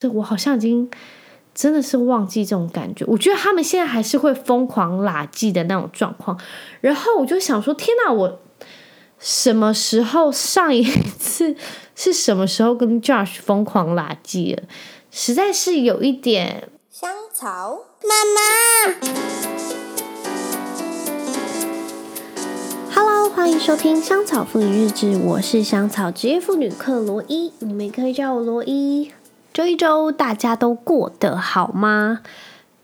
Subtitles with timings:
[0.00, 0.90] 这我好像已经
[1.54, 3.04] 真的是忘记这种感觉。
[3.06, 6.40] 我觉得他们现在还是会疯狂拉记的那种状况。
[6.80, 8.40] 然后我就想说，天哪，我
[9.18, 11.54] 什么时候上一次
[11.94, 14.62] 是什么时候跟 Josh 疯狂拉记了？
[15.10, 16.70] 实在是有一点。
[16.90, 18.40] 香草妈妈
[22.94, 29.12] ，Hello，欢迎收听《香草妇女日志》，我是香草职业妇女克罗伊，你们可以叫我罗伊。
[29.52, 32.20] 这一周大家都过得好吗？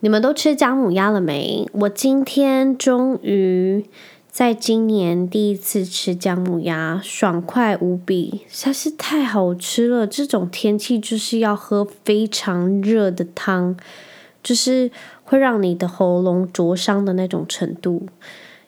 [0.01, 1.69] 你们都吃姜母鸭了没？
[1.73, 3.87] 我今天终于
[4.29, 10.07] 在今年第一次吃姜母鸭，爽快无比，实在是太好吃了。
[10.09, 13.77] 这种天气就是要喝非常热的汤。
[14.43, 14.93] 就是
[15.25, 18.07] 会让你的喉咙灼伤的那种程度，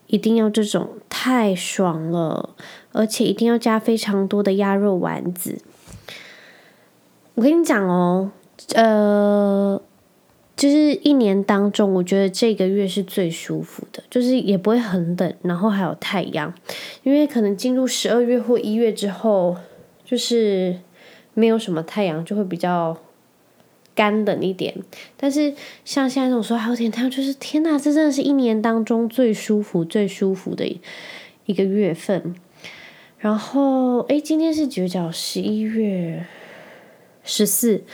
[0.09, 2.51] 一定要这种太爽了，
[2.91, 5.59] 而且一定要加非常多的鸭肉丸子。
[7.39, 8.33] 我跟你讲哦，
[8.75, 9.81] 呃，
[10.57, 16.53] 就是一年当中，我觉得这个月是最舒服的，就是也不会很冷，然后还有太阳，
[17.05, 19.57] 因为可能进入十二月或一月之后，
[20.05, 20.81] 就是
[21.35, 22.99] 没有什么太阳，就会比较。
[23.95, 24.73] 干冷一点，
[25.17, 25.53] 但是
[25.85, 30.65] 像现在这种时候还有点太阳，就是天呐，这真的是一年当中最舒服、最舒服的
[31.47, 32.35] 一个月份。
[33.19, 34.89] 然后，诶，今天是几月？
[35.13, 36.25] 十一月
[37.29, 37.85] 十四，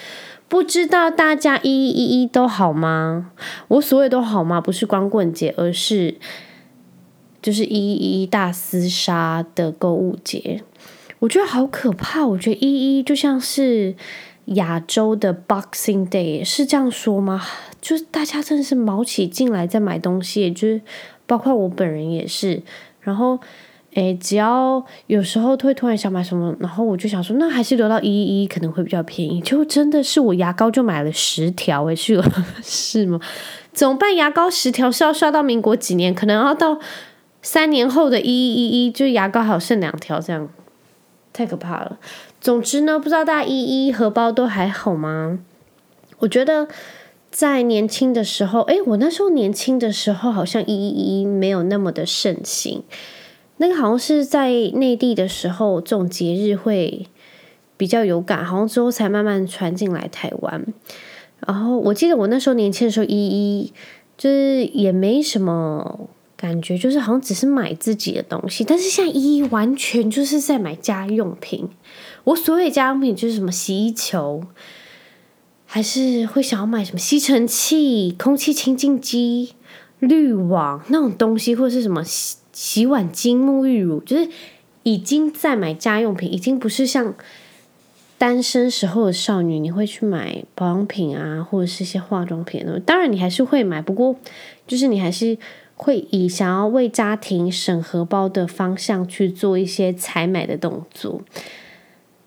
[0.49, 3.33] 不知道大家一一一一都好吗？
[3.69, 4.61] 我所谓都好吗？
[4.61, 6.17] 不是光棍节，而是
[7.43, 10.63] 就是一一一大厮杀的购物节。
[11.19, 13.97] 我觉得好可怕，我觉得一一就像是。
[14.49, 17.43] 亚洲的 Boxing Day 是这样说吗？
[17.81, 20.83] 就是大家真的是卯起劲来在买东西，就是
[21.25, 22.63] 包括我本人也是。
[23.01, 23.41] 然后，
[23.95, 29.41] 诶，只要有时候会突然想买什么，然后我就想说，那还是留到一一一可能会比较便宜。
[29.41, 32.21] 就真的是我牙膏就买了十条，诶，是
[32.63, 33.21] 是吗？
[33.73, 34.15] 怎么办？
[34.17, 36.15] 牙膏十条是要刷到民国几年？
[36.15, 36.79] 可能要到
[37.41, 40.49] 三年后的一一一一，就牙膏还剩两条，这样
[41.33, 41.99] 太可怕了。
[42.41, 45.39] 总之呢，不知道大家一一荷包都还好吗？
[46.19, 46.69] 我觉得
[47.31, 52.83] 在年轻的时候，诶，我那时候年轻的时候好像一一一没有那么的盛行。
[53.57, 57.07] 那个好像是在内地的时候，这种节日会
[57.77, 60.65] 比较有感，好像之后才慢慢传进来台湾。
[61.47, 63.73] 然后我记得我那时候年轻的时候，一一
[64.17, 66.09] 就是也没什么。
[66.37, 71.71] 感觉就是好像只是买自己的东西，但是现在一一完全就是在买家用品。
[72.25, 74.43] 我所谓家用品就是什么洗衣球，
[75.65, 79.55] 还是会想要买什么吸尘器、空气清净机、
[80.01, 82.05] 滤网那种东西，或是什么
[82.55, 84.31] 洗碗巾、沐浴乳，就是
[84.85, 87.15] 已经在买家用品，已经不是像
[88.17, 92.65] 单身时候的少女，你会去买保养品啊，或者是一些化妆品。
[92.87, 94.17] 当然你还是会买，不过
[94.67, 95.37] 就是你还是。
[95.77, 101.21] 会以想要为家庭省荷包的方向去做一些采买的动作，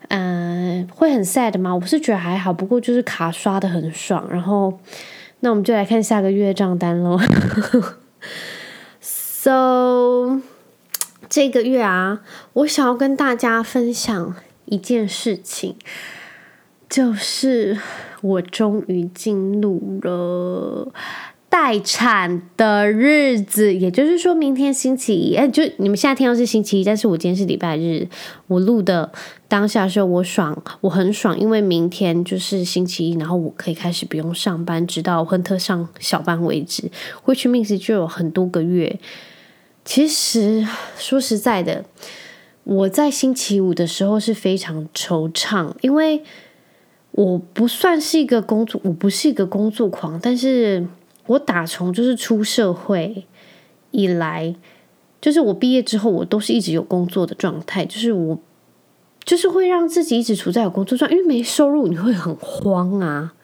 [0.08, 1.74] 嗯、会很 sad 吗？
[1.74, 4.28] 我是觉得还好，不过就是卡刷得很爽。
[4.30, 4.78] 然后，
[5.40, 7.18] 那我们就来看下个月账单喽。
[9.48, 10.42] So，
[11.30, 12.20] 这个月啊，
[12.52, 14.36] 我想要跟大家分享
[14.66, 15.74] 一件事情，
[16.86, 17.78] 就是
[18.20, 20.92] 我终于进入了。
[21.48, 28.06] 待产的日子，也就是说明天星期一，哎，就你们现在听到是星期一，但是我今天是礼拜日，
[28.48, 29.10] 我录的
[29.48, 36.90] 当下的时候我爽，我很爽，因为明天就是星期一，然后我可以开始不用上班，直到亨特上小班为止
[37.24, 39.00] ，which means 就有很多个月。
[39.88, 40.68] 其实
[40.98, 41.82] 说实在的，
[42.64, 46.22] 我在星期五的时候是非常惆怅，因为
[47.12, 50.86] 我不算是一个工作，我不是一个工作狂，但是。
[51.26, 53.26] 我打从就是出社会
[53.90, 54.54] 以来，
[55.20, 57.84] 就是我毕业之后，我都是一直有工作的状态。
[57.84, 58.38] 就是我，
[59.24, 63.34] 就是会让自己一直处在有工作状，因为没收入你会很慌啊。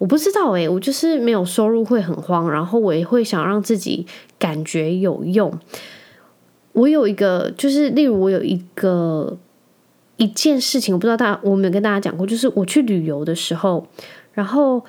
[0.00, 4.06] 我不知道诶，我就是没有收入会很慌，然后我也会想让自己
[4.38, 5.52] 感觉有用。
[6.72, 9.38] 我有一个，就是例如我有一个
[10.16, 13.86] 一件事情，我不知道大家我没有跟大家讲过，就是我去旅游的时候，
[14.32, 14.84] 然后。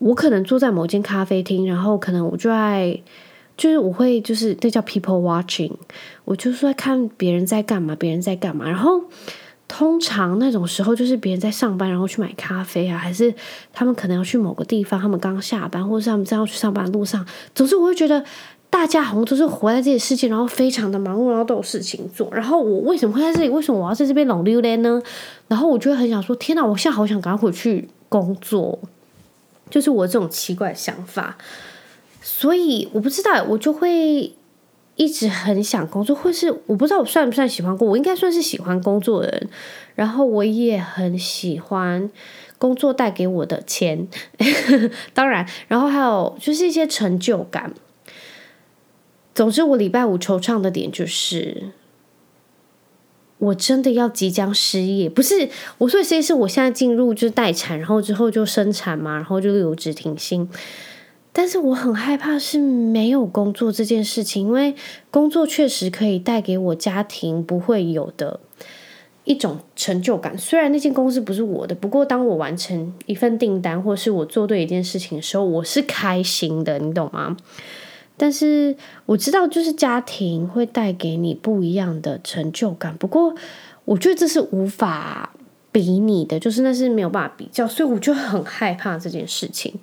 [0.00, 3.02] 我可能坐在某间咖啡厅，然后可能我就爱，
[3.56, 5.72] 就是我会就是那叫 people watching，
[6.24, 8.64] 我就是在看别人在干嘛，别人在干嘛。
[8.68, 9.02] 然后
[9.68, 13.32] 通常那种时候就是别人在上班，然后去买咖啡啊，还是
[13.72, 17.24] 他们可能要去某个地方，他们刚下班，或者是他们正要去上班的路上。
[17.54, 18.24] 总之，我会觉得
[18.70, 22.28] 大家好像都是活在这个世界，然后非常的忙碌，然后都有事情做。
[22.32, 23.48] 然后我为什么会在这里？
[23.48, 25.02] 为什么我要在这边老溜呢？
[25.48, 26.64] 然后我就会很想说：天哪！
[26.64, 28.78] 我现在好想赶快回去工作，
[29.68, 31.36] 就是我这种奇怪的想法。
[32.22, 34.34] 所以我不知道，我就会
[34.98, 39.48] 一直很想工作，或是我不知道我算不算喜欢工作，我应该算是喜欢工作的人。
[39.94, 42.10] 然后我也很喜欢
[42.58, 44.08] 工作带给我的钱，
[45.14, 47.72] 当然，然后还有就是一些成就感。
[49.34, 51.70] 总之，我礼拜五惆怅的点就是，
[53.38, 55.08] 我真的要即将失业。
[55.08, 55.48] 不是
[55.78, 60.48] 我说的失业，是我现在进入就是待产，然后之后就生产嘛，然后就留职停薪。
[61.38, 64.74] 但是我很害怕是没有工作这件事情，因为
[65.08, 68.40] 工作确实可以带给我家庭不会有的
[69.22, 70.36] 一种成就感。
[70.36, 77.36] 虽然那间公司不是我的，不过当我完成一份订单，或是我做对一件事情的时候，我是开心的，你懂吗？
[78.16, 78.74] 但是
[79.06, 82.96] 我知道，就是家庭会带给你不一样的成就感。
[82.96, 83.32] 不过，
[83.84, 85.32] 我觉得这是无法
[85.70, 89.74] 比拟的，就是那是没有办法比较，所以我就很害怕这件事情。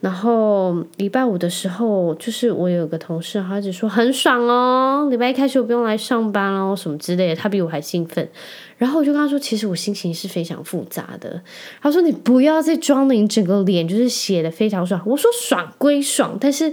[0.00, 8.28] 然后礼拜五的时候，就是我有个同事，他就说很爽哦，礼拜一开始我不用来上班哦，什么之类的，他比我还兴奋。
[8.78, 11.40] 然后我就跟他说，其实我心情是非常复杂的。
[11.82, 15.00] 他说你不要再装了，你整个脸就是写的非常爽。
[15.04, 16.72] 我说爽归爽，但是。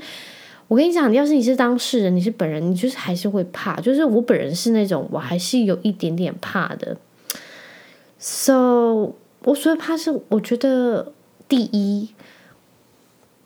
[0.70, 3.80] 我跟你讲，要是你是当事人，你是本人，你就是还是会怕。
[3.80, 6.98] 就是我本人是那种，我还是有一点点怕的。
[8.20, 9.14] So，
[9.46, 11.14] 我所以怕是，我觉得
[11.48, 12.10] 第一，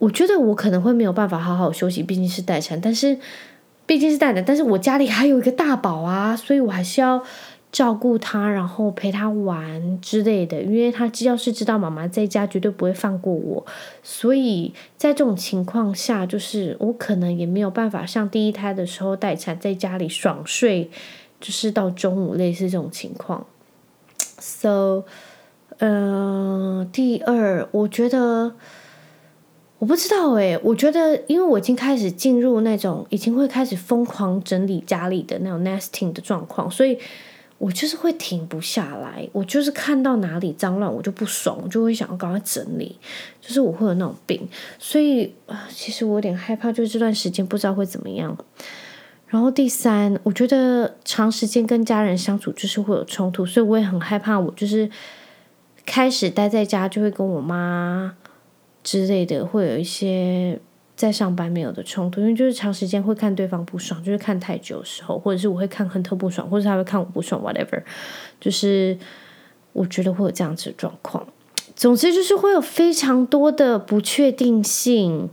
[0.02, 3.18] 我觉得我可能会没有办法好好休息，毕竟是待产，但是
[3.86, 7.24] 毕竟是待产，但是我家里还有一个大宝啊，所以我还是要。
[7.72, 13.66] 照顾他，然后陪他玩之类的，因为他要是知道妈妈在家，绝对不会放过我。
[14.04, 20.92] 所以在这种情况下，就是我可能也没有办法像第一胎的时候待产，在家里爽睡，
[21.40, 23.46] 就是到中午类似这种情况。
[24.18, 25.06] So，
[25.78, 28.52] 嗯、呃，第二，我觉得
[29.82, 37.00] 我不知道诶，我觉得因为我已经开始进入那种已经会开始疯狂整理家里的那种 nesting 的状况，所以。
[37.58, 42.98] 我就是会停不下来，我就是看到哪里脏乱，我就不爽，我就会想要赶快整理，
[43.40, 44.50] 就是我会有那种病，
[44.80, 48.36] 所以啊，其实我有点害怕，就是这段时间不知道会怎么样。
[49.28, 54.90] 然后第三，我觉得长时间跟家人相处就是会有冲突，所以我也很害怕，我就是
[55.86, 58.16] 开始待在家就会跟我妈
[58.84, 60.60] 之类的会有一些。
[60.94, 67.82] 在上班没有的冲突，因为就是长时间会看对方不爽，就是看太久的时候，或者是我会看亨特不爽，或者他会看我不爽，whatever，
[68.40, 68.96] 就是
[69.74, 71.26] 我觉得会有这样子的状况。
[71.76, 75.28] 总之就是会有非常多的不确定性，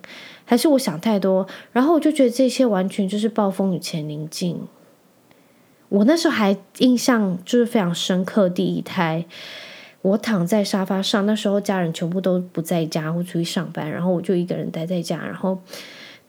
[0.47, 1.47] 还是我想太多？
[1.73, 4.67] 然后我就觉得这些完全就是暴风雨前宁静。
[5.91, 9.27] 我那时候还印象就是非常深刻，第一胎。
[10.01, 15.59] 我躺在沙发上，那时候家人全部都不在家或出去上班，然后我就一个人待在家，然后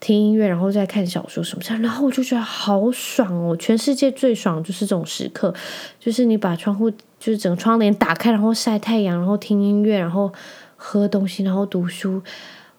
[0.00, 3.56] 听音乐，然后再看小说什么的，然后我就觉得好爽哦！
[3.56, 5.54] 全世界最爽就是这种时刻，
[6.00, 10.32] 就是你把窗户，就是整个窗帘打开，然后晒太阳，然后听音乐，然后
[10.76, 12.20] 喝东西，然后读书，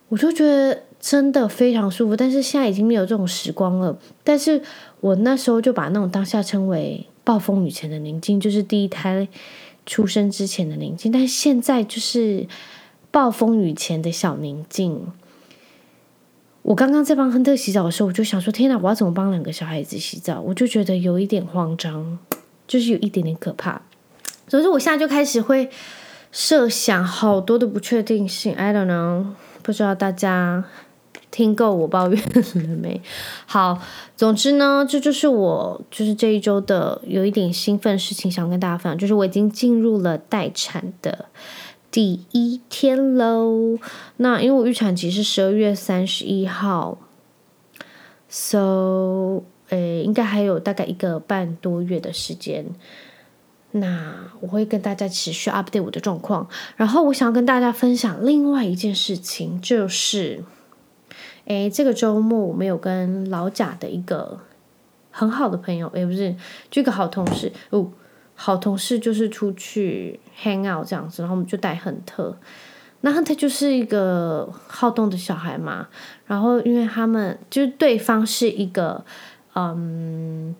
[0.10, 2.18] 我就觉得真的非常舒服。
[2.18, 4.62] 但是现在已经没有这种时光了，但是
[5.00, 9.28] 我那时候就把那种当下称为暴风雨前的宁静，就是第一胎。
[9.86, 12.48] 出生之前的宁静，但是现在就是
[13.10, 15.12] 暴风雨前的小宁静。
[16.64, 20.40] 我刚刚在帮亨特洗澡的时候，我就想说：天哪，我要怎么帮两个小孩子洗澡？
[20.42, 22.20] 我就觉得有一点慌张，
[22.68, 23.82] 就是有一点点可怕。
[24.48, 25.70] 所以说，我现在就开始会
[26.32, 28.54] 设想好多的不确定性。
[28.54, 29.26] I don't know，
[29.64, 30.66] 不知道大家。
[31.32, 33.02] 听够我抱怨了没？
[33.48, 33.82] 好，
[34.18, 41.26] 总之呢，这就是我就是这一周的有一点兴奋事情想跟大家分享，就是我已经进入了待产的
[41.90, 43.80] 第一天喽。
[44.18, 46.98] 那因为我预产期是十二月三十一号
[48.28, 52.66] ，so 诶，应该还有大概一个半多月的时间。
[53.72, 60.44] 那我会跟大家持续 update 我的状况，然后我想要跟大家分享另外一件事情，就是。
[61.46, 64.40] 诶，这个周末我们有跟老贾的一个
[65.12, 66.36] 很好的朋友，也不是，
[66.70, 67.92] 就一个好同事哦，
[68.36, 72.38] 好同事就是出去 hang out 这样子，然后我们就带亨特，
[73.02, 75.88] 那亨特就是一个好动的小孩嘛，
[76.28, 79.04] 然后因为他们就是对方是一个，
[79.56, 80.56] 嗯，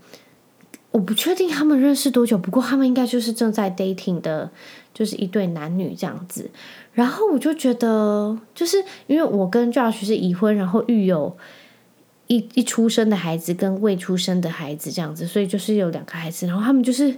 [0.92, 4.52] 我不确定他们认识多久，不过他们应该就是正在 dating 的，
[4.94, 6.50] 就是一对男女这样子。
[6.94, 11.38] 然后我就觉得，就是因为我跟 Josh 是已婚，然后育有
[12.28, 17.16] 一一出生的孩子跟未出生的孩子这样子，所以就是有两个孩子，然后他们就是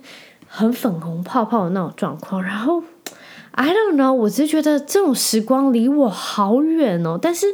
[0.48, 2.44] 很粉红泡泡的那种状况。
[2.44, 2.84] 然后
[3.51, 7.48] I don't know，我只是觉得这种时光离我好远哦，但是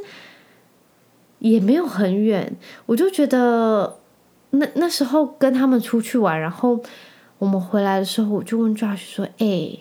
[1.39, 2.57] 也没有很远。
[2.85, 3.97] 我就觉得
[4.51, 6.81] 那那时候跟他们出去玩，然后
[7.37, 9.77] 我们回来的时候，我就问 Josh 说：“哎，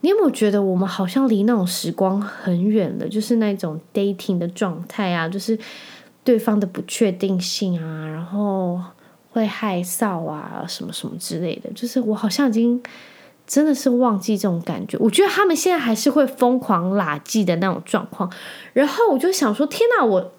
[0.00, 3.08] 你有没有觉得我们好像离那种时光很远了？
[3.08, 5.58] 就是那种 dating 的状态啊，就是。”
[6.24, 8.78] 对方的不确定性啊，然后
[9.30, 12.82] 会害臊啊，什么什么之类的，就是我好像已经
[13.46, 14.98] 真的是忘记这种感觉。
[14.98, 18.30] 我觉得他们现在还是会疯狂拉记的那种状况，
[18.74, 20.32] 然后我就想说：天哪，我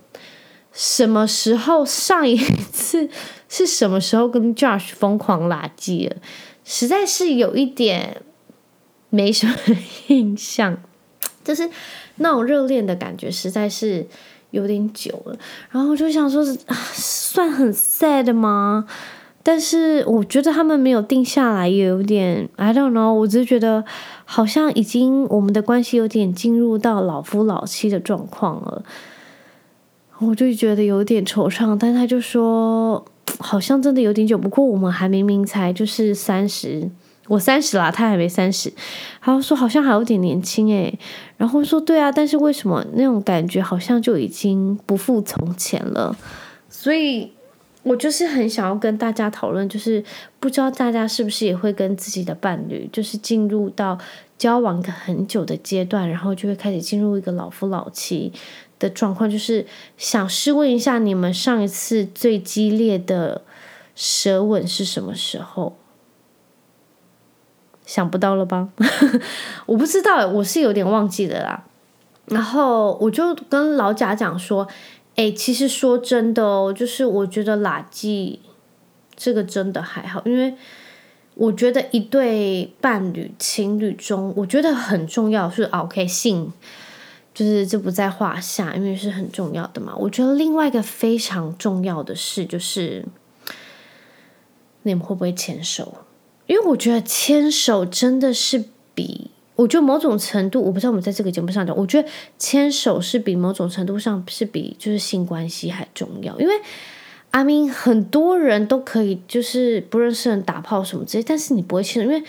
[0.71, 3.09] 什么时候上一次
[3.47, 6.17] 是什么时候跟 Josh 疯狂拉记了？
[6.63, 8.21] 实在是有一点
[9.09, 9.55] 没什么
[10.07, 10.77] 印象，
[11.43, 11.69] 就是
[12.15, 14.07] 那种热恋的感觉，实在是。
[14.51, 15.37] 有点久了，
[15.69, 16.57] 然后就想说是，
[16.91, 18.87] 算很 sad 吗？
[19.43, 23.13] 但是我觉得他们没有定下来，也有点 I don't know。
[23.13, 23.85] 我只是觉得
[24.25, 28.81] 好像已经我们的关系有点进入到老夫老妻的状况了，
[30.17, 31.77] 我就觉得有点惆怅。
[31.79, 33.05] 但他就说，
[33.37, 34.35] 好像真的有点久。
[34.35, 36.89] 不过我们还明明才就是三十。
[37.29, 38.73] 我三十啦，他还没三十，
[39.21, 40.99] 然后说好像还有点年轻诶，
[41.37, 46.17] 然后说对啊，但是为什么那种感觉好像就已经不复从前了？
[46.67, 47.31] 所以
[47.83, 50.03] 我就是很想要跟大家讨论，就是
[50.39, 53.97] 不知道大家是不是也会跟自己的伴侣，就是进入到
[54.37, 58.33] 交往个很久的阶段，然后就会开始进入一个老夫老妻
[58.79, 59.65] 的状况，就是
[59.97, 63.43] 想试问一下你们上一次最激烈的
[63.95, 65.77] 舌吻是什么时候？
[67.89, 68.69] 想不到了吧？
[69.65, 71.63] 我不知道，我是有点忘记了啦。
[72.25, 74.67] 然后我就跟老贾讲说
[75.17, 78.41] ：“哎，其实说真的哦，就是我觉得喇记
[79.15, 80.53] 这个真的还好，因为
[81.33, 86.53] 我觉得一对伴侣情侣中，我觉得很重要是 OK 性，
[87.33, 89.95] 就是这不在话下，因为是很重要的嘛。
[89.97, 93.03] 我觉得另外一个非常重要的事就是
[94.83, 95.95] 你们会不会牵手？”
[96.49, 98.65] 因为我觉得牵手真的是
[98.95, 106.37] 比，我觉得某种程度，我不知道我们在这个节目上讲，我觉得牵手是比某种程度上是比就是性关系还重要。
[106.39, 106.53] 因为
[107.29, 112.27] 阿明很多人都可以就是不认识人打炮什么之类，但是你不会牵手，因为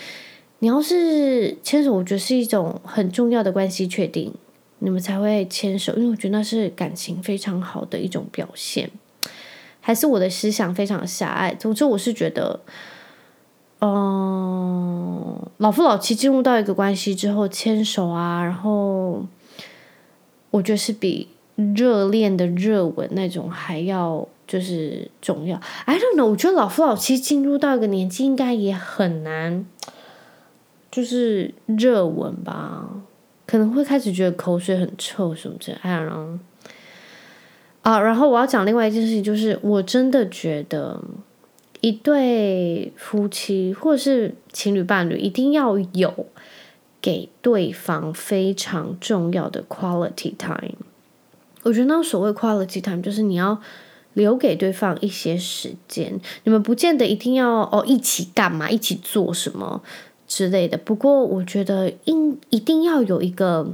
[0.59, 4.35] 你要是牵手，我觉得是一种很重要的关系确定，
[4.81, 5.95] 你们才会牵手。
[5.95, 8.91] 因为我觉得那是感情非常好的一种表现，
[9.81, 11.55] 还是我的思想非常狭隘。
[11.55, 12.61] 总之，我是觉得。
[13.82, 19.25] 嗯，老夫老妻进入到一个关系之后牵手啊，然后
[20.50, 25.58] 我觉得是比热恋的热吻那种还要就是重要。
[25.87, 29.64] I don't know，我觉得老夫老妻进入到一个年纪应该也很难，
[30.90, 32.87] 就是热吻吧，
[33.46, 35.78] 可能会开始觉得口水很臭什么之类。
[35.80, 36.38] I don't know。
[37.80, 41.02] 啊，然后我要讲另外一件事情，就是我真的觉得。
[41.80, 46.26] 一对夫妻或是情侣伴侣，一定要有
[47.00, 50.76] 给对方非常重要的 quality time。
[51.62, 53.58] 我觉得那所谓 quality time，就是你要
[54.12, 56.20] 留给对方一些时间。
[56.44, 59.82] 你们不见得一定要哦一起干嘛，一起做什么
[60.28, 60.76] 之类的。
[60.76, 63.72] 不过我觉得应一定要有一个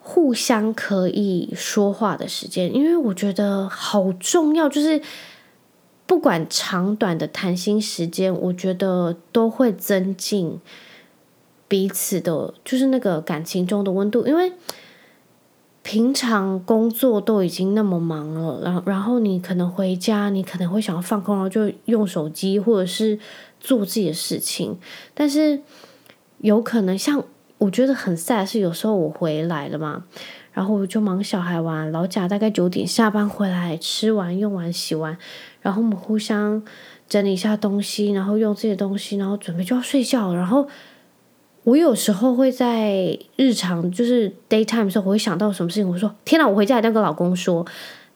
[0.00, 5.00] 互相可以说话的时间，因为我觉得好重要，就是。
[6.08, 10.58] 不管长短的谈心时间，我觉得都会增进
[11.68, 14.26] 彼此的，就是那个感情中的温度。
[14.26, 14.54] 因为
[15.82, 23.18] 平常工作都已经那么忙了，然然后你可能回家，你可能会想要放空，然后就用手机或者是
[23.60, 24.78] 做自己的事情。
[25.12, 25.60] 但是
[26.38, 27.22] 有可能像
[27.58, 30.04] 我觉得很 sad 是有时候我回来了嘛，
[30.52, 35.18] 然后我就忙小孩玩，老贾大概九点下班回来，吃完用完洗完。
[35.60, 36.62] 然后我们互相
[37.08, 40.34] 整理一下东西，然后用这些东西，然后准备就要睡觉了。
[40.34, 40.66] 然后
[41.64, 47.66] 我有时候会在日常就是 daytime 的时候，我会想到什么事情，我说天哪，我回家一定要跟老公说。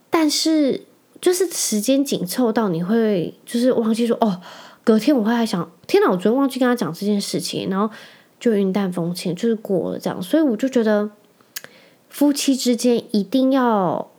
[0.09, 0.83] 但是
[1.21, 4.41] 就是时间紧凑到你会就是忘记说哦，
[4.85, 7.93] 隔天我会还想天哪，我昨天忘记跟他讲这件事情，然后
[8.39, 10.23] 就云淡风轻，就是过了这样。
[10.23, 11.11] 所以我就觉得
[12.09, 14.12] 夫妻之间一定要。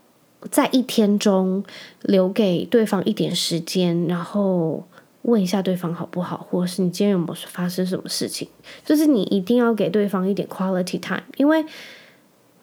[0.52, 1.64] 在一天中
[2.02, 4.84] 留给对方一点时间，然后
[5.24, 8.48] 问一下对方好不好，或者是你今天有没有发生什么事情，
[8.86, 11.66] 就是你一定要给对方一点 quality time，因为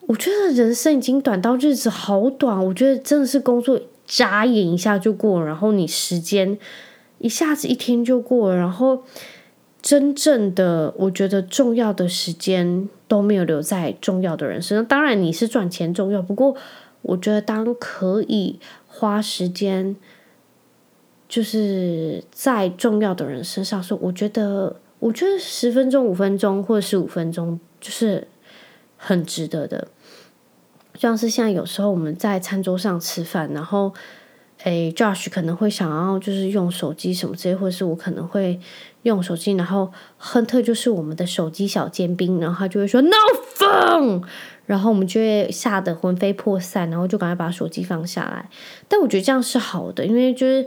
[0.06, 6.58] 我觉得人生已经短到日子好短，我觉得真的是工作眨眼一下就过，然后你时间
[7.18, 9.04] 一下子一天就过了，然后
[9.80, 14.84] 真正的我觉得重要的时间都没有留在重要的人身上。
[14.84, 16.54] 当然你是赚钱重要，不过
[17.02, 19.97] 我觉得当可以花时间。
[21.28, 28.26] 就是在重要的人身上说，我觉得，我觉得十分钟、五分钟或者十五分钟，就是
[28.97, 29.87] 很值得的。
[30.95, 33.95] 像是现在有时候我们在餐桌上吃饭，然后，
[34.64, 38.59] 诶，Josh 可能会想要就是用手机什么之类，或者是我可能会
[39.02, 43.14] 用手机，然后亨特就是我们的手机小尖兵，然后他就会说 No
[43.54, 44.25] phone，
[44.70, 48.48] 然后我们就会吓得魂飞魄散，然后就赶快把手机放下来。
[48.88, 50.66] 但我觉得这样是好的，因为就是。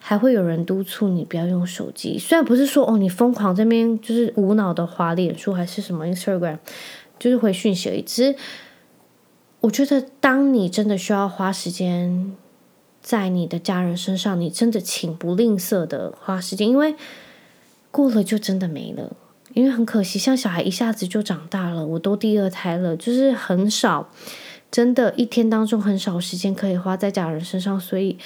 [0.00, 6.58] 还会有人督促你不要用手机，虽然不是说哦，你疯狂这边就是无脑的滑脸书还是什么 Instagram，
[7.18, 8.02] 就是回讯息而已。
[8.02, 8.36] 只是
[9.58, 12.32] 我觉得，当你真的需要花时间
[13.02, 16.94] 在你的家人身上，你真的请不吝啬的花时间，因为
[17.90, 19.16] 过了就真的没了。
[19.54, 24.08] 因为很可惜，像小孩一下子就长大了，我都第二胎了，就是很少，
[24.70, 28.18] 真的，一天当中很少时间可以花在家人身上，所以。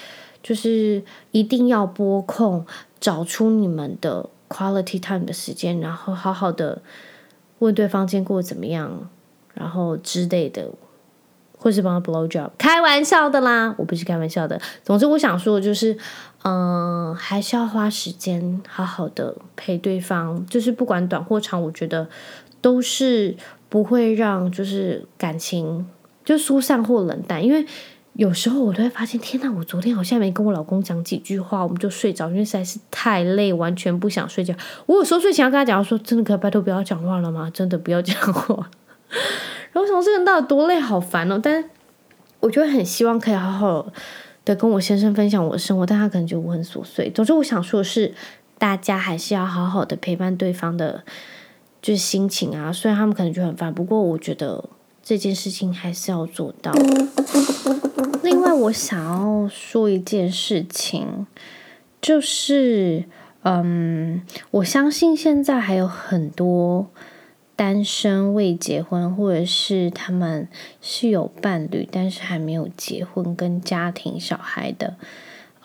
[0.43, 2.67] 就是一定要拨空，
[2.99, 6.83] 找出你们的 quality time 的时间，然后好好的
[7.61, 9.09] 问对方今天过得怎么样，
[9.55, 10.69] 然后之类的，
[11.63, 14.61] 或是帮他 blow job，开玩笑的啦，我不是开玩笑的。
[14.83, 15.97] 总之，我想说的就是，
[16.43, 22.09] 嗯、呃，还是要花时间好好的陪对方，就是不管短或长，我觉得
[22.61, 23.37] 都是
[23.69, 25.87] 不会让就是感情
[26.25, 27.65] 就疏散或冷淡，因为。
[28.15, 29.51] 有时候我都会发现，天哪！
[29.51, 34.55] 我昨天好像没跟我老公讲几句话，我们就睡着，因为实在是太累，完全不想睡觉。
[34.85, 37.51] 我有时候睡前要跟他讲说，真的可以拜托不要讲话了吗？
[37.55, 38.69] 真的不要讲话。
[39.73, 41.39] 然后我想这个人到底多累，好烦哦。
[41.43, 41.65] 但
[42.41, 43.87] 我就会很希望可以好好
[44.45, 47.11] 的跟我先生分享我的生活，但他可能觉得我很琐碎。
[47.11, 48.15] 总之，我想说的是，
[48.59, 51.05] 大家还是要好好的陪伴对方的，
[51.81, 52.73] 就是心情啊。
[52.73, 54.65] 虽然他们可能觉得很烦，不过我觉得
[55.03, 56.73] 这件事情还是要做到。
[58.23, 61.27] 另外，我想要说一件事情，
[62.01, 63.05] 就是，
[63.43, 66.89] 嗯，我相信现在还有很多
[67.57, 70.49] 单身未结婚，或者是他们
[70.81, 74.95] 是有伴侣，但是还没有结婚跟家庭小孩的，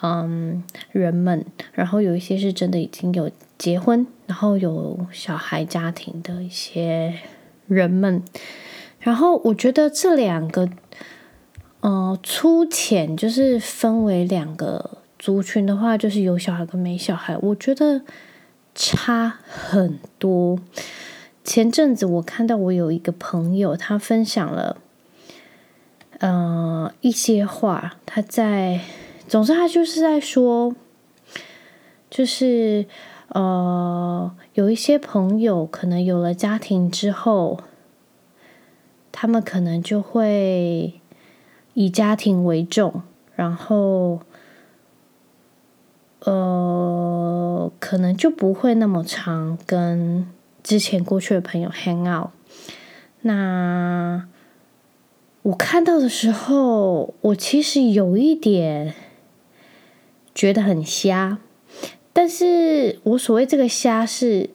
[0.02, 1.45] 嗯，人们。
[1.73, 7.19] 然后有一些是真的已经有结婚，然后有小孩家庭的一些
[7.67, 8.23] 人们。
[9.00, 10.69] 然后我觉得这两个。
[11.80, 18.02] 呃，粗浅就是分为两个族群的话，就是有小孩跟没小孩，我觉得
[18.73, 20.60] 差很多。
[21.48, 24.76] 前阵子我看到我有一个朋友，他分享了，
[26.20, 28.82] 呃，一些话，他在，
[29.30, 30.76] 总之他就是在说，
[32.10, 32.86] 就是
[33.30, 37.62] 呃，有一些朋友可能有了家庭之后，
[39.14, 41.00] 他们可能就会。
[41.74, 43.04] 以家庭为重，
[43.36, 44.20] 然后，
[46.22, 50.28] 呃，可能就不会那么常跟
[50.67, 52.32] 之前过去的朋友 hang out。
[53.21, 54.27] 那
[55.43, 58.93] 我看到的时候，我其实有一点
[60.36, 61.38] 觉得很瞎，
[62.12, 64.49] 但是我所谓这个瞎是，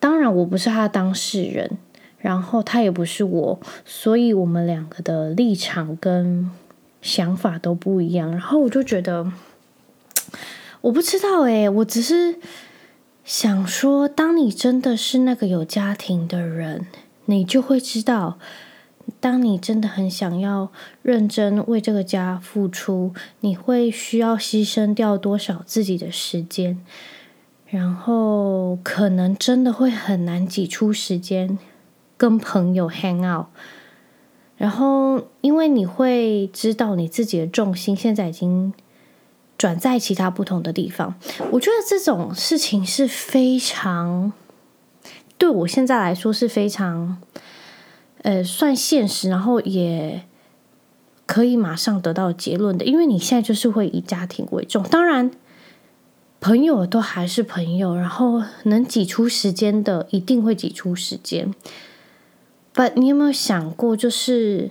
[0.00, 1.76] 当然我不是他的当事人。
[2.16, 6.50] 然后他也不是我，所以我们两个的立场跟
[7.02, 8.32] 想法都不一样。
[8.32, 9.30] 然后我就觉得，
[10.80, 12.36] 我不知道诶，我只是
[13.28, 16.86] 想说，当你真的是那个有家庭的人，
[17.26, 18.38] 你就会知道，
[19.20, 26.82] 当你真的很想要认真为这个家付出，你会需要牺牲掉多少自己的时间，
[27.66, 31.58] 然后可能真的会很难挤出时间。
[32.16, 33.48] 跟朋友 hang out，
[34.56, 38.72] 然后因为你会知道你自己的重心现在已经
[39.58, 41.16] 转在其他不同的地方，
[41.50, 44.32] 我觉得这种事情是非常
[45.36, 47.20] 对我现在来说是非常
[48.22, 50.22] 呃算现实，然后也
[51.26, 55.30] 可以马上得到结论的，因为你现在就是会以家庭为重，当然
[56.40, 61.52] 朋友都还是朋友，然后能挤出时间的一定会挤出时间。
[62.72, 64.70] But 你有没有想过，就是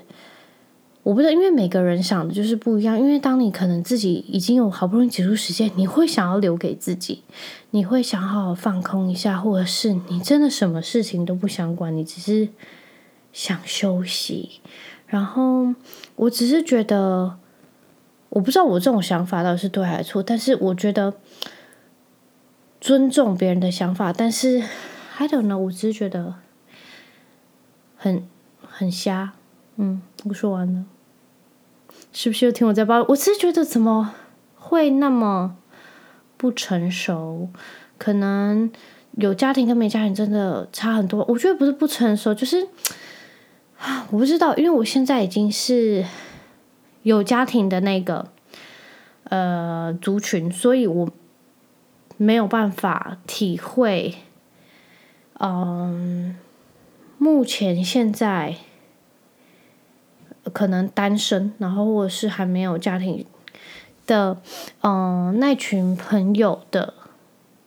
[1.07, 2.99] 我不知道，因为每个人想的就是不一样。
[2.99, 7.23] 因为当你可能自己已经有好不容易挤出时间，你会想要留给自己，
[7.69, 12.49] 你会想好好放空一下，或者是你真的什么事情都不想管，你只是
[13.31, 14.59] 想休息。
[15.05, 15.73] 然后
[16.17, 17.37] 我只是觉得，
[18.27, 21.13] 我不知道我这种想法到底是对还是错，但是我觉得
[22.81, 24.61] 尊重别人的想法，但是
[25.17, 26.35] I don't know，我只是觉得
[27.95, 28.27] 很
[28.61, 29.35] 很瞎。
[29.77, 30.85] 嗯，我说完了，
[32.17, 33.05] 是不是又听我在抱怨？
[33.09, 34.15] 我只是觉得怎么
[34.55, 35.55] 会那么
[36.35, 37.49] 不成熟？
[37.99, 38.71] 可能
[39.11, 41.23] 有家庭跟没家庭真的差很多。
[41.27, 42.69] 我觉得不是不成熟，就是
[43.77, 46.05] 啊，我不知道，因为我现在已经是。
[47.03, 48.33] 有家庭的那个
[49.25, 51.09] 呃族群，所以我
[52.17, 54.15] 没有办法体会，
[55.39, 56.35] 嗯，
[57.17, 58.57] 目前现在
[60.49, 63.25] 可能单身，然后或者是还没有家庭
[64.05, 64.37] 的，
[64.81, 66.93] 嗯，那群朋友的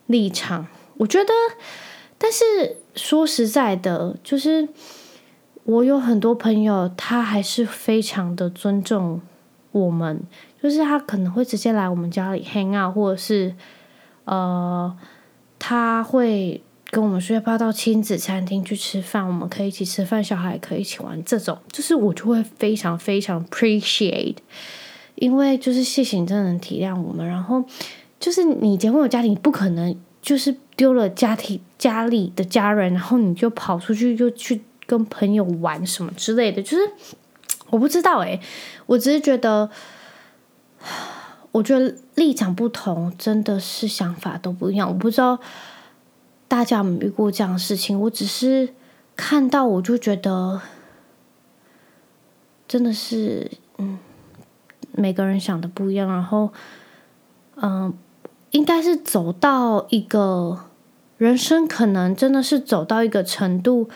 [0.07, 0.67] 立场，
[0.99, 1.33] 我觉得，
[2.19, 4.69] 但是说实在的，就是
[5.65, 9.21] 我有很多朋友，他还是非常的尊重。
[9.73, 10.21] 我们
[10.61, 13.55] 就是他可能会直接来我们家里 hang out，或者是
[14.25, 14.93] 呃，
[15.61, 21.23] 他会跟我们说要不要到亲子餐厅去吃饭，我们可以一起吃饭，小孩可以一起玩。
[21.25, 24.37] 这种就是我就会非常非常 appreciate，
[25.15, 27.27] 因为就是谢谢你真的能体谅我们。
[27.27, 27.65] 然后
[28.19, 36.91] 就是你结婚有家庭，不可能就是丢了家庭家里的家人，然后你就跑出去就去跟朋友玩什么之类的，就是。
[37.69, 38.41] 我不知道诶、
[38.87, 39.71] 我只是觉得，
[41.53, 44.89] 我觉得立场不同，真的是想法都不一样。
[44.89, 45.39] 我不知道
[46.51, 48.71] 大家有没有遇过这样的事情，我只是
[49.15, 50.61] 看到我就觉得，
[52.67, 54.01] 真的是，嗯，
[54.91, 56.09] 每个人想的不一样。
[56.09, 56.53] 然后，
[57.55, 57.95] 嗯，
[58.51, 60.65] 应该是走到一个
[61.19, 63.89] 人生，可能真的是走到一个程度。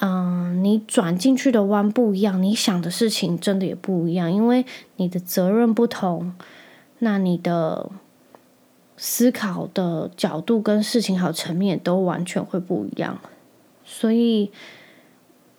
[0.00, 4.64] 嗯，你转进去的弯不一样，你想的事情真的也不一样，因为
[4.96, 6.34] 你的责任不同，
[7.00, 7.90] 那你的
[9.02, 13.18] 思考的角度跟事情还有层面都完全会不一样。
[13.84, 14.52] 所以，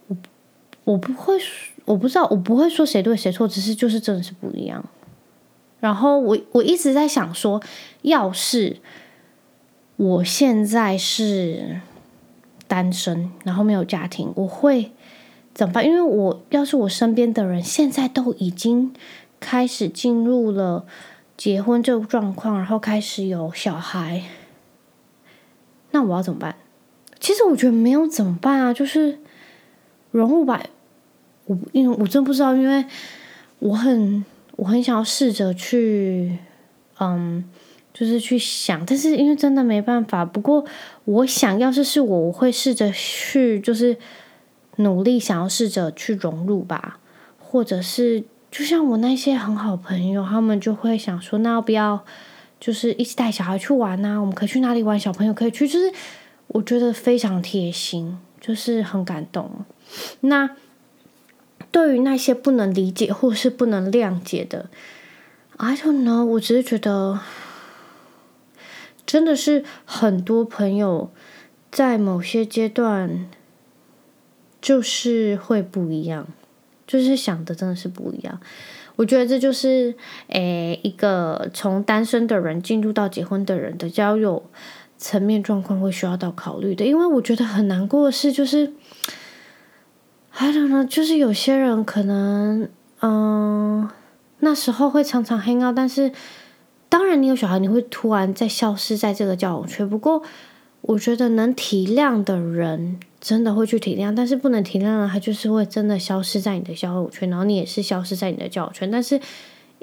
[0.08, 0.16] 我
[0.86, 1.38] 我不会，
[1.84, 4.82] 我不知道，我不会说谁对谁错，只是就是真的是不一样。
[5.82, 7.62] 然后我我一直在想说，
[8.04, 8.78] 要是
[9.98, 11.82] 我现在是。
[12.66, 14.92] 单身，然后没有家庭，我会
[15.54, 15.86] 怎么办？
[15.86, 18.92] 因为我要是我身边的人现在都已经
[19.40, 20.84] 开始进入了
[21.44, 24.24] 结婚这个状况，然后开始有小孩，
[25.92, 26.56] 那我要怎么办？
[27.20, 29.20] 其实我觉得没有怎么办啊，就是
[30.12, 30.64] 融入吧。
[31.44, 32.86] 我因为我真不知道，因为
[33.60, 34.24] 我很
[34.56, 36.38] 我很想要试着去，
[37.02, 37.44] 嗯。
[37.94, 40.24] 就是去想，但是因为真的没办法。
[40.24, 40.66] 不过
[41.04, 43.98] 我想要是是我，我会试着去，就是
[44.78, 47.00] 努力想要试着去融入吧。
[47.38, 48.24] 或者是
[48.54, 52.06] 就像我那些很好朋友，他们就会想说，那要不要
[52.60, 54.22] 就是一起带小孩去玩呢？
[54.22, 55.00] 我们可以去哪里玩？
[55.00, 55.92] 小朋友可以去，就是
[56.50, 59.66] 我觉得非常贴心，就是很感动。
[60.20, 60.52] 那
[61.72, 64.70] 对于那些不能理解或是不能谅解的
[65.58, 67.22] ，I don't know，我只是觉得。
[69.06, 71.12] 真的是很多朋友
[71.70, 73.30] 在某些阶段
[74.62, 76.26] 就是会不一样，
[76.86, 78.40] 就是想的真的是不一样。
[78.96, 79.96] 我觉得这就是
[80.28, 84.44] 诶一个从单身的人进入到结婚的人的交友
[84.98, 86.86] 层面状况会需要到考虑的。
[86.86, 88.74] 因为我觉得很难过的是，就是
[90.30, 92.70] 还有呢就是有些人可能
[93.02, 93.90] 嗯
[94.40, 96.12] 那时候会常常 hang out，但是。
[96.90, 99.90] 当然，你有小孩，你会突然再消失在这个交友圈。
[99.90, 100.22] 不过，
[100.82, 108.92] 我觉得能体谅的人真的会去体谅，但是不能体谅了，他就是会真的消失在你的交友圈，然后你也是消失在你的交友圈。
[108.92, 109.18] 但是，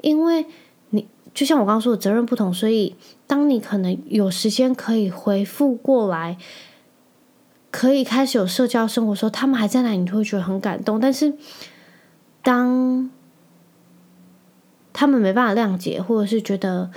[0.03, 0.45] 因为
[0.91, 6.37] 你就像我刚刚说的，责任不同，所以当你可能有时间可以回复过来，
[7.71, 10.99] 可以开始有社交生活的时候，他们还在那里，你就会觉得很感动。
[10.99, 11.33] 但是，
[12.43, 13.09] 当
[14.93, 16.91] 他们没办法谅解，或者是觉得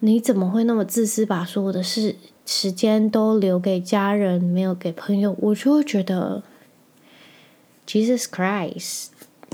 [0.00, 6.42] 你怎么会那么自私，把所有的事时间都留给家人，没有给朋友，我就会觉得
[7.86, 9.08] Jesus Christ，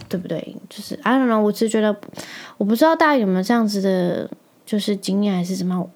[0.08, 0.54] 对不对？
[0.68, 1.98] 就是 I don't know，我只是觉得，
[2.58, 4.30] 我不知道大家有没有这样子的，
[4.64, 5.90] 就是经验还是怎么，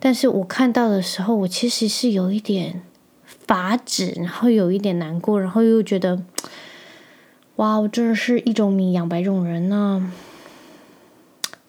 [0.00, 2.82] 但是我看到的时候，我其实是有一点
[3.24, 6.22] 发指，然后有一点难过，然后又觉得，
[7.56, 10.12] 哇，我真的是一种米养百种人呢、啊。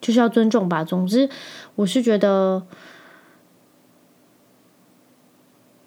[0.01, 0.83] 就是要尊重吧。
[0.83, 1.29] 总之，
[1.75, 2.61] 我是觉得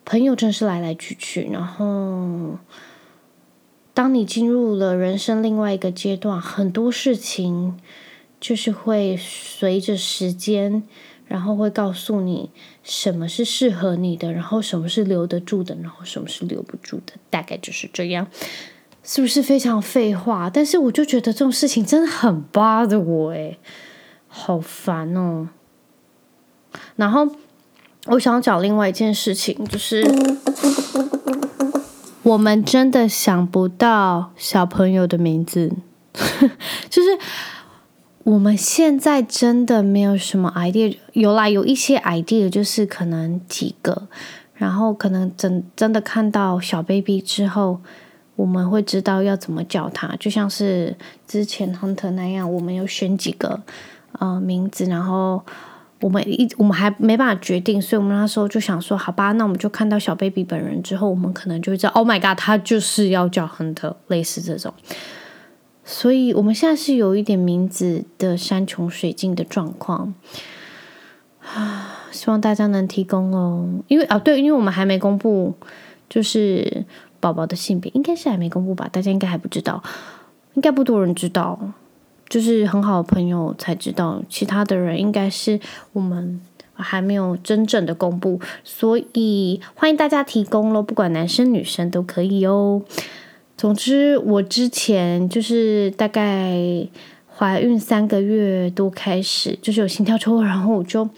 [0.07, 1.47] 朋友真是来来去去。
[1.53, 2.59] 然后，
[3.92, 7.79] 当你进入了人生另外一个阶段，很多事情
[8.40, 10.85] 就是会随着时间，
[11.27, 12.51] 然后会告诉你
[12.83, 18.29] 什么是适合你的，然后什么是留得住的，然后什么是留不住的，大概就是这样。
[19.03, 20.51] 是不是非常废话？
[20.51, 23.59] 但是我就觉得这种事情真的很 bother 我，诶，
[24.27, 25.49] 好烦哦。
[26.97, 27.29] 然后
[28.07, 30.05] 我想讲另外一件事情，就是
[32.23, 35.73] 我们真的想不到小朋友的名字，
[36.88, 37.19] 就是
[38.25, 44.09] 我们现在真的没有什么 idea，有啦，有一些 idea，就是可能几个，
[44.55, 47.81] 然后可能真真的看到小 baby 之后。
[48.37, 50.95] 我们会知道要怎么叫他，就像是
[51.27, 53.59] 之前 Hunter 那样，我们有选几个
[54.19, 55.42] 呃名字，然后
[56.01, 64.73] 我们一我们还没办法决定，所以我们那时候就想说，好吧，那我们就看到小 baby 本人之后，我们可能就会知道，Oh my God，他就是要叫 Hunter，类似这种。
[65.85, 70.15] 所以我们现在是有一点名字的山穷水尽的状况
[71.41, 75.55] 啊， 希望大家能提供哦，因为啊对，因为我们还没公布，
[76.09, 76.85] 就是。
[77.19, 78.89] 宝宝的性别应该是还没公布吧？
[78.93, 79.83] 大家应该还不知道，
[80.53, 81.59] 应该不多人知道，
[82.29, 84.23] 就是很好的朋友才知道。
[84.29, 85.59] 其他的人应该是
[85.93, 86.41] 我们
[86.75, 92.83] 还没有真正的公布，所以欢迎大家提供咯，不管男生女生都可以哦。
[93.57, 96.57] 总之，我之前就是大概
[97.37, 101.09] 怀孕三个月多开始，就是有心跳抽，然后我就。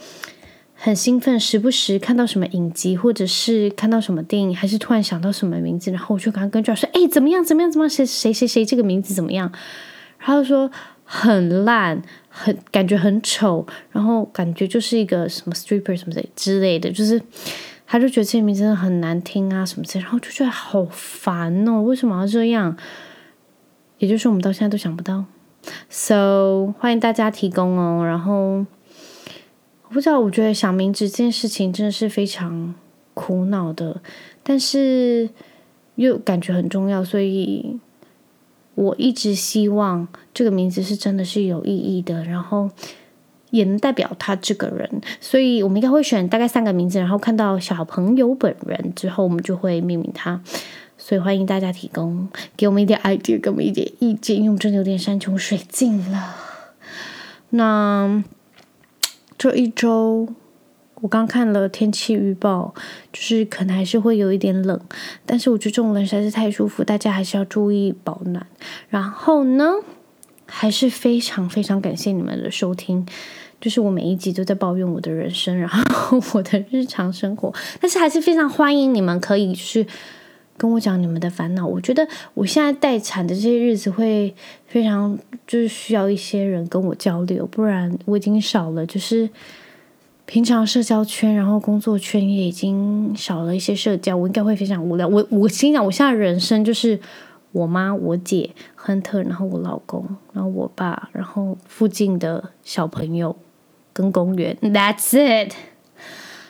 [0.80, 7.42] 很兴奋，时不时看到什么影集，或者是看到什么电影，还是突然想到什么名字，然后我就赶快跟 j o 说：“哎，怎么样？
[7.42, 7.72] 怎么样？
[7.72, 7.90] 怎么样？
[7.90, 9.50] 谁谁谁谁这个名字怎么样？”
[10.20, 10.70] 然后说
[11.10, 17.20] 很烂，很感觉很丑，然后感觉就是一个什么 stripper 什么的之类的，就是
[17.86, 22.76] 他就觉得这个名字真的很难听啊什么之类，然后就觉得好烦哦，为什么要这样？
[23.96, 25.24] 也就是，我们到现在都想不到
[25.88, 28.66] ，so 欢迎大家提供哦，然后。
[29.90, 32.74] 我不知道，我觉得想名字这件事情真的是非常
[33.14, 34.02] 苦恼的，
[34.42, 35.30] 但是
[35.94, 37.80] 又感觉很重要，所以
[38.78, 42.70] 我一直希望这个名字是真的是有意义的，然后
[43.50, 44.88] 也能代表他这个人，
[45.20, 50.40] 所以我们应该会选大概三个名字，然后看到小朋友本人之后，我们就会命名他。
[50.96, 56.36] 所以欢迎大家提供，给我们一点 idea，给我们一点意见，因为我们真的有点山穷水尽了。
[57.50, 58.22] 那。
[59.40, 60.26] 这一周，
[61.00, 62.74] 我刚看了天气预报，
[63.12, 64.80] 就是可能还是会有一点冷，
[65.24, 68.46] 但是我觉得这种冷实在是太舒服，大家还是要注意保暖。
[68.88, 69.74] 然后呢，
[70.46, 73.06] 还是非常非常感谢你们的收听，
[73.60, 79.86] 就是我每一集都在抱怨我的人生，然后我的日常生活，但是还是非常欢迎你们可以去。
[80.60, 84.34] 跟我讲你们的烦恼，我觉得我现在待产的这些日子会
[84.66, 89.30] 非常，就是需要一些人跟我交流，不然我已经少了，就是
[90.28, 95.08] 平常社交圈，然后工作圈也已经少了一些社交，我应该会非常无聊。
[95.08, 97.00] 我我心想，我现在人生就是
[97.50, 103.34] 我妈、我姐、亨特，然后我老公，然后我爸，然后附近的小朋友
[103.94, 105.54] 跟公园，That's it。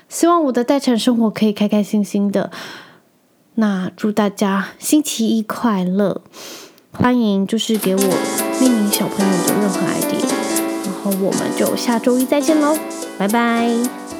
[0.08, 2.50] 希望我的待产生活可以开开心心的。
[3.54, 6.22] 那祝大家星期一快乐！
[6.90, 8.00] 欢迎就是给我
[8.60, 10.37] 命名小朋友的任何 idea，
[11.08, 12.76] 我们就下周一再见喽，
[13.18, 14.17] 拜拜。